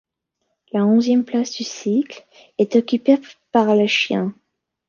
La 0.71 0.83
onzième 0.83 1.23
place 1.25 1.51
du 1.55 1.63
cycle 1.63 2.25
est 2.57 2.75
occupée 2.75 3.19
par 3.51 3.75
le 3.75 3.85
Chien. 3.85 4.33